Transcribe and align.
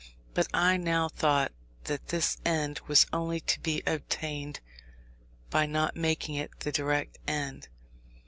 But 0.33 0.47
I 0.51 0.77
now 0.77 1.09
thought 1.09 1.51
that 1.83 2.07
this 2.07 2.37
end 2.43 2.79
was 2.87 3.05
only 3.13 3.39
to 3.41 3.59
be 3.59 3.83
attained 3.85 4.59
by 5.51 5.67
not 5.67 5.95
making 5.95 6.33
it 6.33 6.61
the 6.61 6.71
direct 6.71 7.19
end. 7.27 7.67